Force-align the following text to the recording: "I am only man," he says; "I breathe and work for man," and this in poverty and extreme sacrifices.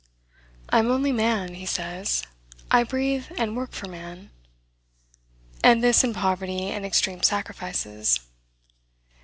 "I 0.69 0.79
am 0.79 0.89
only 0.89 1.11
man," 1.11 1.53
he 1.53 1.67
says; 1.67 2.23
"I 2.71 2.83
breathe 2.83 3.25
and 3.37 3.55
work 3.55 3.71
for 3.71 3.87
man," 3.87 4.31
and 5.63 5.83
this 5.83 6.03
in 6.03 6.15
poverty 6.15 6.71
and 6.71 6.83
extreme 6.83 7.21
sacrifices. 7.21 8.19